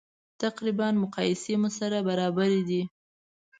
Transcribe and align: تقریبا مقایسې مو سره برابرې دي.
تقریبا 0.41 0.87
مقایسې 1.03 1.53
مو 1.61 1.69
سره 1.79 1.97
برابرې 2.09 2.61
دي. 2.69 2.81